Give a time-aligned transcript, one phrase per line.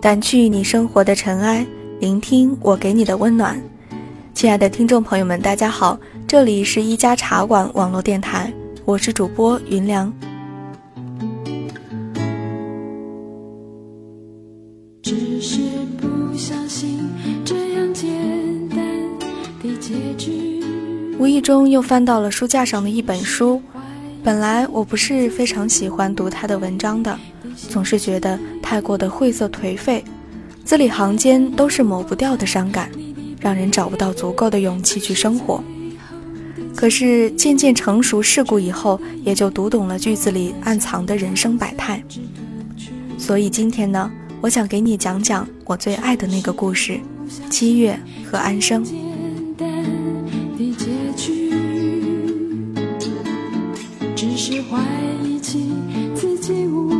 [0.00, 1.66] 掸去你生活的尘埃，
[1.98, 3.60] 聆听我给你的温暖。
[4.32, 8.50] 亲爱的听众朋友们，大家好，这里是一家茶馆网络电台，
[8.86, 10.10] 我是主播云良。
[15.02, 15.58] 只是
[16.00, 17.06] 不相信
[17.44, 18.10] 这样简
[18.70, 18.78] 单
[19.62, 20.64] 的结局。
[21.18, 23.60] 无意中又翻到了书架上的一本书。
[24.22, 27.18] 本来我不是非常喜欢读他的文章的，
[27.68, 28.38] 总是觉得
[28.70, 30.04] 太过的晦涩颓废，
[30.64, 32.88] 字里行间都是抹不掉的伤感，
[33.40, 35.60] 让人找不到足够的勇气去生活。
[36.76, 42.00] 可是渐渐成熟世故以后，也就读懂了句子里暗藏的人生百态。
[43.18, 44.08] 所以今天呢，
[44.40, 47.00] 我想给你讲讲我最爱的那个故事——
[47.50, 47.98] 七月
[48.30, 48.84] 和安生。
[54.14, 54.78] 只是怀
[55.24, 55.72] 疑起
[56.14, 56.99] 自己无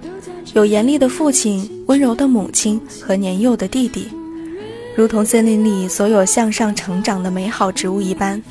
[0.53, 4.07] 有严厉的父亲、温柔的母亲和年幼的弟弟，
[4.95, 8.41] 如同森林里所有向上成长的美好植物一般。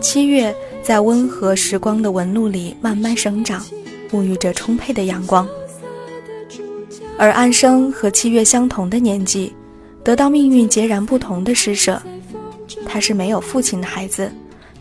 [0.00, 3.64] 七月在温和时光的纹路里慢慢生长，
[4.10, 5.48] 沐浴着充沛的阳光。
[7.18, 9.52] 而安生和七月相同的年纪。
[10.04, 12.00] 得到命运截然不同的施舍，
[12.84, 14.30] 他是没有父亲的孩子，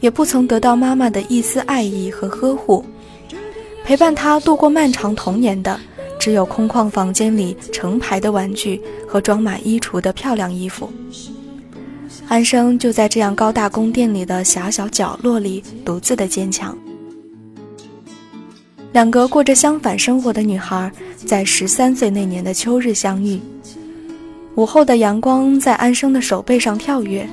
[0.01, 2.85] 也不曾得到妈妈的一丝爱意和呵护。
[3.83, 5.80] 陪伴他度过漫长童年的，
[6.25, 10.91] 只有空旷房间里成排的玩具和装满衣橱的漂亮衣服。
[12.27, 16.75] 安生就在这样高大宫殿里的狭小角落里独自的坚强。
[18.91, 20.91] 两个过着相反生活的女孩，
[21.27, 23.39] 在十三岁那年的秋日相遇。
[24.55, 27.30] 午后的阳光在安生的手背上跳跃，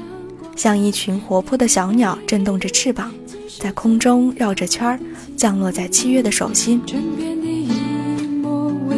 [0.54, 3.10] 像一群活泼的小鸟，震动着翅膀，
[3.58, 5.00] 在空中绕着圈儿，
[5.34, 6.78] 降落在七月的手心。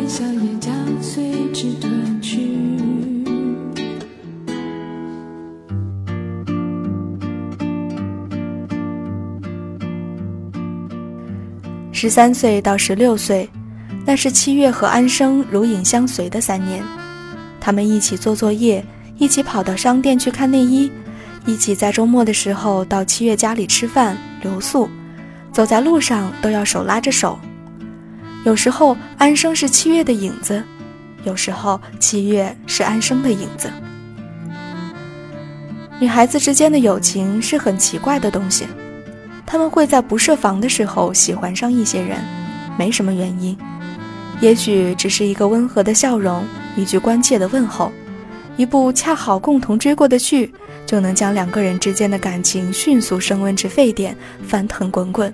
[0.09, 2.51] 笑也将随之褪去
[11.93, 13.49] 十三岁到十六岁，
[14.05, 16.83] 那是七月和安生如影相随的三年。
[17.61, 18.85] 他们一起做作业，
[19.17, 20.91] 一起跑到商店去看内衣，
[21.47, 24.87] 一起在周末的时候到七月家里吃饭留宿，
[25.51, 27.39] 走在路上都要手拉着手。
[28.45, 30.63] 有时候安生是七月的影子，
[31.25, 33.71] 有时候七月是安生的影子。
[35.99, 38.67] 女孩子之间的友情是很奇怪的东西，
[39.47, 42.19] 他们会在不设防的时候喜欢上一些人，
[42.79, 43.57] 没什么原因。
[44.41, 46.45] 也许只是一个温和的笑容，
[46.77, 47.91] 一句关切的问候，
[48.59, 50.53] 一部恰好共同追过的剧，
[50.85, 54.15] 就能将两个人之间的感情迅速升温至沸点，
[54.47, 55.33] 翻腾滚滚。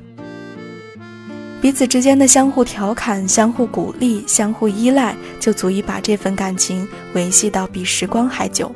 [1.60, 8.74] 彼此之间的相互调侃、相互鼓励、相互依赖，就足以把这份感情维系到比时光还久。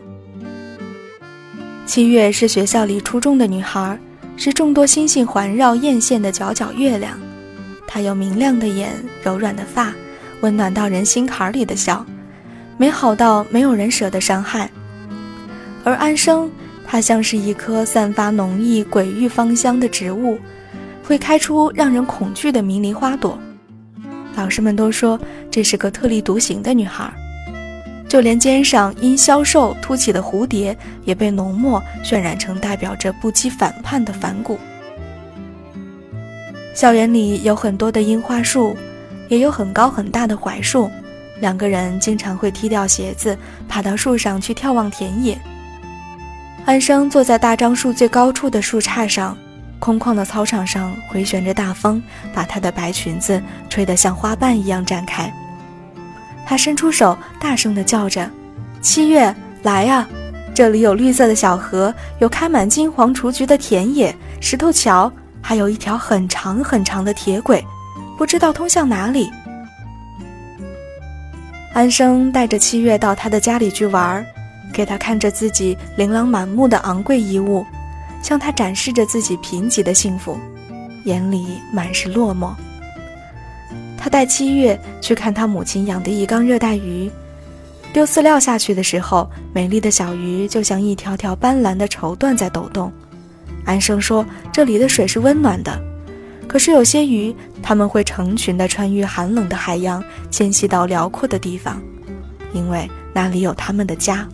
[1.87, 3.99] 七月是学校里出众的女孩，
[4.37, 7.19] 是众多星星环绕艳羡的皎皎月亮。
[7.87, 8.93] 她有明亮的眼，
[9.23, 9.95] 柔软的发。
[10.41, 12.05] 温暖到人心坎里的笑，
[12.77, 14.71] 美好到没有人舍得伤害。
[15.85, 16.51] 而安生，
[16.87, 20.39] 它像是一棵散发浓郁鬼域芳香的植物，
[21.05, 23.39] 会开出让人恐惧的迷离花朵。
[24.35, 25.19] 老师们都说
[25.51, 27.13] 这是个特立独行的女孩，
[28.09, 34.59] 就连肩上因消瘦凸起的蝴蝶，也被浓墨渲染成代表着不羁反叛的反骨。
[36.75, 38.77] 校园里有很多的樱花树。
[39.31, 40.91] 也有很高很大的槐树，
[41.41, 43.37] 两个人经常会踢掉鞋子，
[43.67, 45.37] 爬到树上去眺望田野。
[46.67, 49.37] 安生坐在大樟树最高处的树杈上，
[49.85, 52.03] 空旷的操场上回旋着大风，
[52.33, 53.39] 把她的白裙子
[53.69, 55.31] 吹得像花瓣一样展开。
[56.47, 58.31] 她伸出手，大声地叫着
[58.81, 60.09] ：“七月，来呀！
[60.55, 67.63] 这里有绿色的小河，有开满金黄雏菊的田野、石头桥，还有一条很长很长的铁轨。”
[68.17, 69.31] 不知道通向哪里。
[71.75, 74.25] 安生带着七月到他的家里去玩，
[74.73, 77.67] 给他看着自己琳琅满目的昂贵衣物，
[78.25, 80.39] 向他展示着自己贫瘠的幸福，
[81.05, 82.55] 眼里满是落寞。
[83.99, 87.11] 他带七月去看他母亲养的一缸热带鱼，
[87.93, 92.91] 丢饲料下去的时候，美丽的小鱼就像一条条斑斓的绸缎在抖动。
[93.67, 95.79] 安生说：“这里的水是温暖的，
[96.49, 101.79] 可是有些鱼，它们会成群地穿越寒冷的海洋，迁徙到辽阔的地方，
[102.55, 104.27] 因为那里有他们的家。”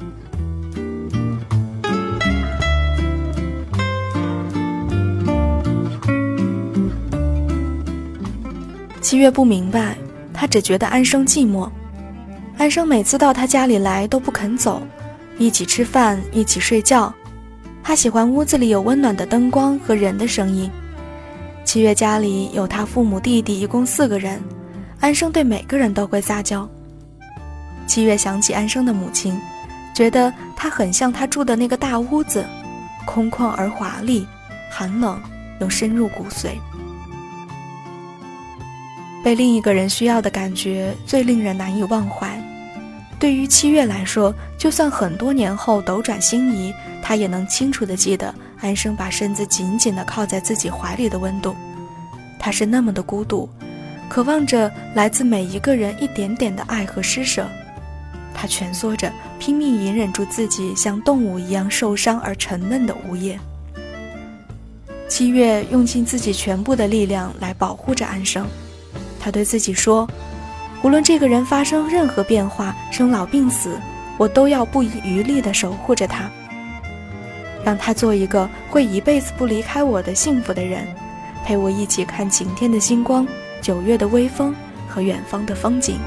[9.10, 9.96] 七月不明白，
[10.32, 11.68] 他只觉得安生寂寞。
[12.56, 14.80] 安生每次到他家里来都不肯走，
[15.36, 17.12] 一起吃饭，一起睡觉。
[17.82, 20.70] 他喜欢屋子里有温暖的灯光和人的声音。
[21.64, 24.40] 七月家里有他父母、弟弟，一共四个人。
[25.00, 26.68] 安生对每个人都会撒娇。
[27.88, 29.36] 七月想起安生的母亲，
[29.92, 32.46] 觉得她很像他住的那个大屋子，
[33.04, 34.24] 空旷而华丽，
[34.70, 35.20] 寒冷
[35.58, 36.50] 又深入骨髓。
[39.22, 42.40] 被另一个人需要的感觉最令人难以忘怀。
[43.18, 46.72] 对于七月来说，就算很多年后斗转星移，
[47.02, 51.54] 他也能清楚地记得安生把身子紧紧地靠在自己怀里的温度。
[52.38, 53.46] 他是那么的孤独，
[54.08, 57.46] 渴望着来自每一个人一点点的爱和施舍。
[58.32, 63.38] 他蜷缩着，拼命隐忍住自己像动物一样受伤而沉闷的呜咽。
[65.08, 68.46] 七月用尽自己全部的力量来保护着安生。
[69.20, 70.08] 他对自己说
[70.82, 73.78] ：“无论这个人发生任何变化，生老病死，
[74.16, 76.30] 我都要不遗余力地守护着他，
[77.62, 80.88] 让他做一个会一辈子不离开我的幸福的人，
[81.44, 83.28] 陪我一起看晴天的星光、
[83.60, 84.54] 九月的微风
[84.88, 85.98] 和远方的风景。”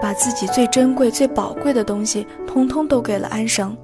[0.00, 3.76] 把自己最珍贵、最宝贵的东西通通都给了安生，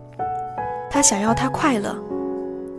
[0.90, 1.96] 他想要他快乐，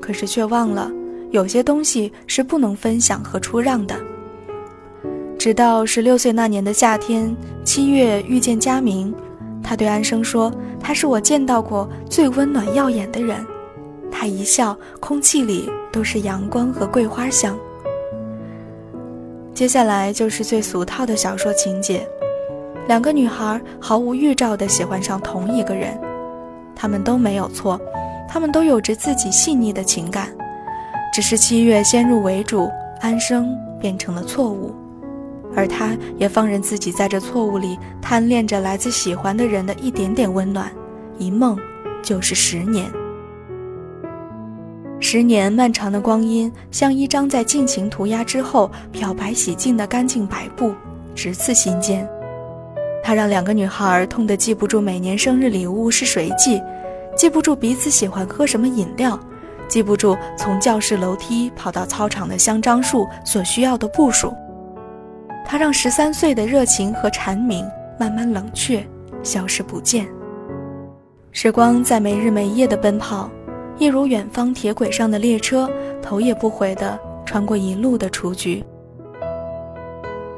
[0.01, 0.91] 可是却忘了
[1.31, 3.95] 有些东西是不能分享和出让的。
[5.37, 9.13] 直到十六岁那年的夏天，七月遇见佳明，
[9.63, 10.51] 他对安生说
[10.81, 13.45] ：“他是我见到过最温暖耀眼的人。”
[14.11, 17.55] 他一笑，空气里都是阳光和桂花香。
[19.53, 22.07] 接下来就是最俗套的小说情节。
[22.87, 25.99] 两个女孩毫无预兆地喜欢上同一个人，
[26.73, 27.79] 她们都没有错，
[28.29, 30.29] 她们都有着自己细腻的情感，
[31.13, 32.69] 只是七月先入为主，
[33.01, 34.73] 安生变成了错误，
[35.53, 40.71] 而他也放任自己在这错误里贪恋着来自喜欢的人的一点点温暖，
[41.17, 41.57] 一梦
[42.01, 42.89] 就是十年，
[45.01, 50.73] 十年漫长的光阴像一张在尽情涂鸦之后漂白洗净的干净白布，
[51.13, 52.07] 直刺心间。
[53.07, 56.61] 他让两个女孩痛得记不住每年生日礼物是谁寄，
[57.15, 59.17] 记不住彼此喜欢喝什么饮料，
[59.69, 64.33] 记不住从教室楼梯跑到操场的香樟树所需要的步数。
[65.45, 67.65] 他让十三岁的热情和蝉鸣
[67.97, 68.85] 慢慢冷却，
[69.23, 70.05] 消失不见。
[71.31, 73.31] 时光在没日没夜的奔跑，
[73.77, 75.71] 一如远方铁轨上的列车，
[76.01, 78.61] 头也不回地穿过一路的雏菊。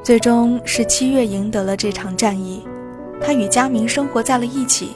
[0.09, 2.65] 最终是七月赢得了这场战役，
[3.21, 4.95] 他与佳明生活在了一起，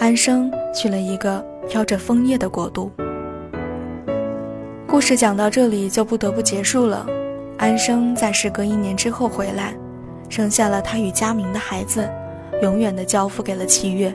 [0.00, 2.90] 安生去了一个飘着枫叶的国度。
[4.88, 7.06] 故事讲到这里就不得不结束了。
[7.56, 9.76] 安生在时隔一年之后回来，
[10.28, 12.10] 生下了他与佳明的孩子，
[12.62, 14.12] 永远的交付给了七月。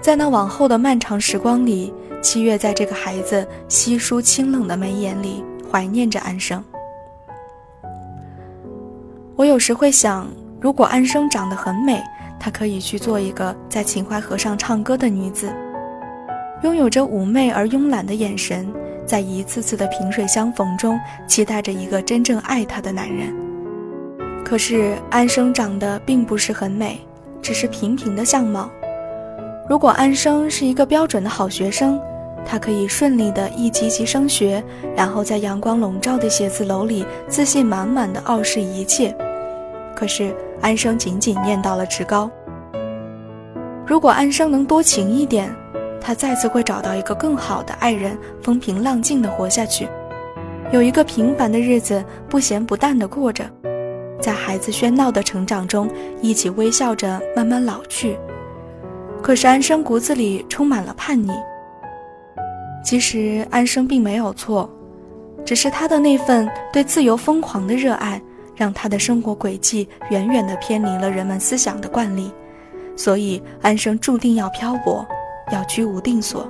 [0.00, 1.92] 在那往后的漫长时光里，
[2.22, 6.62] 七月在这个孩子稀疏清冷的眉眼里怀念着安生。
[9.36, 10.28] 我有时会想，
[10.60, 12.00] 如果安生长得很美，
[12.38, 15.52] 她可以去做一个在秦淮河上唱歌的女子，
[16.62, 18.72] 拥有着妩媚而慵懒的眼神，
[19.04, 23.34] 在一次次的萍水相逢中，期待着一个真正爱她的男人。
[24.44, 27.00] 可是安生长得并不是很美，
[27.42, 28.70] 只是平平的相貌。
[29.68, 32.00] 如果安生是一个标准的好学生，
[32.46, 34.62] 他可以顺利的一级级升学，
[34.94, 39.16] 然后在阳光笼罩的写字楼里自信满满的傲视一切。
[39.96, 42.30] 可是安生仅仅念到了职高。
[43.86, 45.54] 如果安生能多情一点，
[46.00, 49.88] 他再次会找到一个更好的爱人，风平浪静的活下去，
[50.72, 53.44] 有一个平凡的日子，不咸不淡的过着，
[54.20, 55.88] 在孩子喧闹的成长中，
[56.20, 58.18] 一起微笑着慢慢老去。
[59.22, 61.30] 可是安生骨子里充满了叛逆。
[62.84, 64.68] 其实安生并没有错，
[65.42, 68.20] 只是他的那份对自由疯狂的热爱，
[68.54, 72.30] 让他的生活轨迹远远地偏离了人们思想的惯例，
[72.94, 75.04] 所以安生注定要漂泊，
[75.50, 76.46] 要居无定所。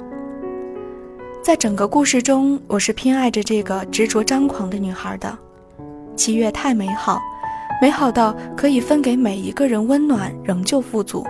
[1.40, 5.38] 在整个故事中，我是偏爱着这个执着张狂的女孩的。
[6.16, 7.22] 七月太美好，
[7.80, 11.24] 美好到可以分给每一个人温暖，仍旧富足。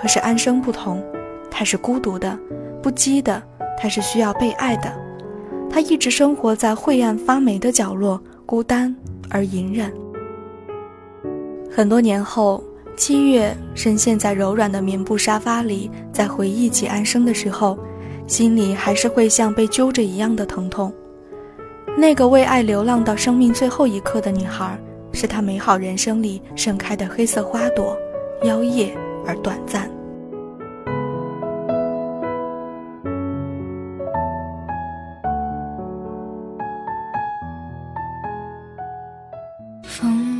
[0.00, 1.04] 可是安生不同，
[1.50, 2.38] 他是孤独的，
[2.82, 3.42] 不羁的。
[3.82, 4.92] 他是需要被爱的，
[5.68, 8.94] 他一直生活在晦暗发霉的角落，孤单
[9.28, 9.92] 而隐忍。
[11.68, 12.62] 很多年后，
[12.96, 17.76] 七月深陷在柔软的棉布沙发里，在回忆起安生的时候，
[18.28, 20.92] 心里还是会像被揪着一样的疼痛。
[21.98, 24.78] 那个为爱流浪到生命最后一刻的女孩，
[25.12, 27.96] 是他美好人生里盛开的黑色花朵，
[28.44, 28.96] 妖艳
[29.26, 29.90] 而短暂。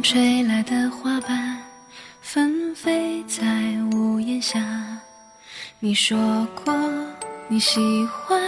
[0.02, 1.56] 吹来的花瓣
[2.20, 3.44] 纷飞在
[3.92, 4.60] 屋檐下，
[5.78, 6.18] 你说
[6.64, 6.74] 过
[7.46, 8.42] 你喜欢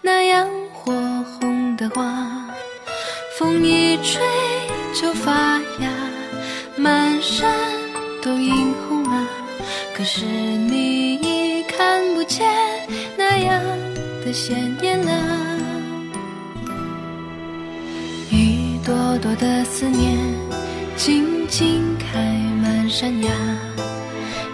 [0.00, 0.92] 那样火
[1.24, 2.48] 红的花，
[3.36, 4.22] 风一吹
[4.94, 5.90] 就发芽，
[6.76, 7.52] 满山
[8.22, 9.26] 都映红了，
[9.96, 12.48] 可是你已看不见
[13.18, 13.60] 那样
[14.24, 15.58] 的鲜艳了，
[18.30, 20.43] 一朵朵的思念。
[20.96, 22.18] 静静开
[22.62, 23.30] 满山崖，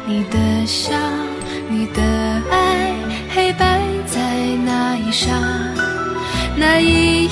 [0.06, 0.92] 你的笑，
[1.68, 2.02] 你的
[2.50, 2.92] 爱，
[3.32, 4.20] 黑白在
[4.64, 5.30] 那一刹，
[6.56, 7.30] 那一夜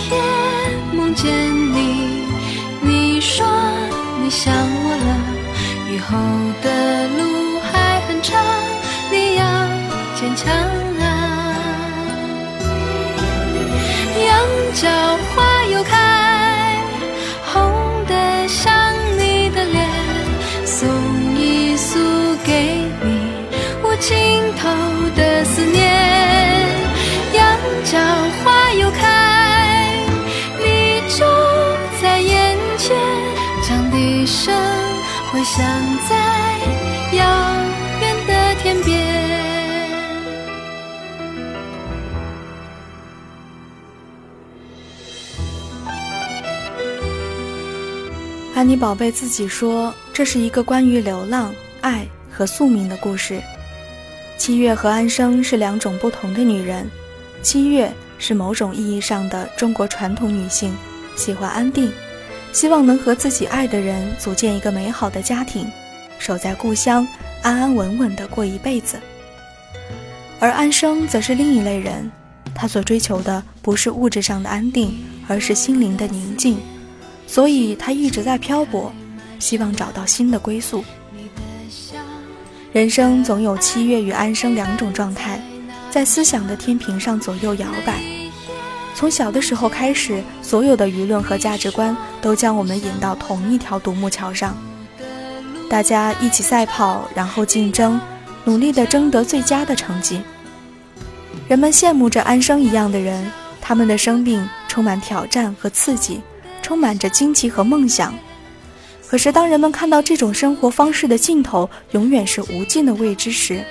[0.95, 1.33] 梦见
[1.73, 2.23] 你，
[2.83, 3.47] 你说
[4.23, 5.17] 你想我了，
[5.91, 6.17] 以后
[6.62, 8.38] 的路还很长，
[9.11, 9.43] 你要
[10.15, 10.55] 坚强
[11.00, 11.05] 啊，
[14.27, 14.88] 羊角
[15.35, 16.18] 花又开。
[35.49, 35.64] 想
[36.07, 36.14] 在
[37.17, 37.25] 遥
[38.02, 38.99] 远的天边。
[48.55, 53.40] 安妮宝贝自己说，这是一个关于流浪、爱和宿命的故事。
[54.37, 56.87] 七月和安生是两种不同的女人。
[57.40, 60.76] 七月是某种意义上的中国传统女性，
[61.17, 61.90] 喜欢安定。
[62.52, 65.71] 希望能和自己爱的人组建一个美好的家庭，
[66.19, 67.07] 守在故乡，
[67.43, 68.99] 安安稳稳地过一辈子。
[70.40, 72.11] 而安生则是另一类人，
[72.55, 76.59] 他所追求的不是物质上的安定，而是心灵的宁静，
[77.26, 78.93] 所以他一直在漂泊，
[79.38, 80.85] 希望找到新的归宿。
[82.73, 85.40] 人生总有七月与安生两种状态，
[85.90, 88.18] 在思想的天平上左右摇摆。
[88.99, 94.59] 从小的时候开始，所有的舆论和价值观都将我们引到同一条独木桥上，
[95.71, 98.00] 大家一起赛跑，然后竞争，
[98.43, 100.21] 努力地争得最佳的成绩。
[101.47, 106.21] 人们羡慕着安生一样的人，他们的生命充满挑战和刺激，
[106.61, 108.12] 充满着惊奇和梦想。
[109.07, 113.64] 可是，当人们看到这种生活方式的尽头永远是无尽的未知时，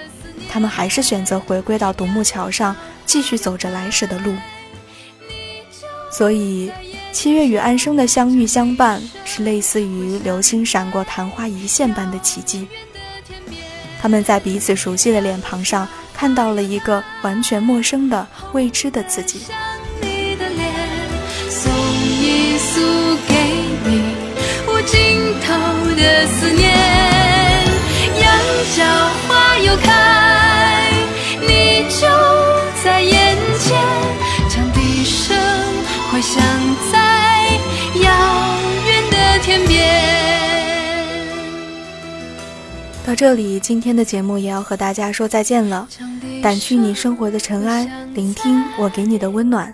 [0.50, 2.74] 他们还是选择回归到独木桥上，
[3.06, 4.34] 继续走着来时的路。
[6.18, 6.72] 所以，
[7.12, 12.68] 七月与安生的相遇相伴，是类似于流星闪过昙花一现般的奇迹。
[14.02, 19.42] 他们在彼此熟悉的脸庞上，看到了一个完全陌生的未知的自己。
[43.18, 45.88] 这里，今天的节目也要和大家说再见了。
[46.44, 47.84] 掸去你生活的尘埃，
[48.14, 49.74] 聆听我给你的温暖。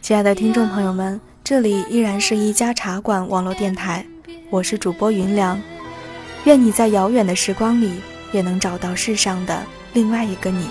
[0.00, 4.06] 亲爱的听众朋友们，这里依然是一家茶馆网络电台，
[4.48, 5.60] 我是主播云良。
[6.44, 7.92] 愿你在遥远的时光里，
[8.32, 9.62] 也能找到世上的
[9.92, 10.70] 另外一个你。